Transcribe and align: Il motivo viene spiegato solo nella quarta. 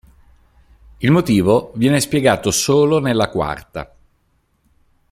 Il 0.97 1.11
motivo 1.11 1.73
viene 1.75 1.99
spiegato 1.99 2.49
solo 2.49 2.97
nella 2.99 3.29
quarta. 3.29 3.95